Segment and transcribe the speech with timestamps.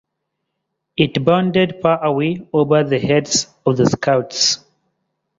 [0.97, 4.65] It bounded far away over the heads of the scouts.